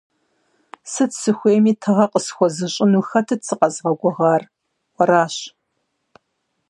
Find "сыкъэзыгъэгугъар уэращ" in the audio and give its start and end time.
3.47-5.35